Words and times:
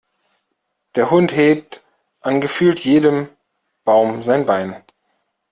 Der 0.95 1.11
Hund 1.11 1.31
hebt 1.35 1.83
an 2.21 2.41
gefühlt 2.41 2.79
jedem 2.79 3.29
Baum 3.83 4.23
sein 4.23 4.47
Bein. 4.47 4.83